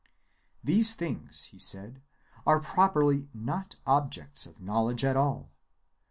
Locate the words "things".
0.95-1.43